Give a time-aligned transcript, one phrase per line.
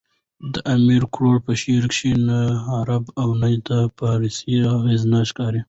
[0.53, 2.39] د امیر کروړ په شعر کښي نه
[2.77, 5.59] عربي او نه د پاړسي اغېزې ښکاري.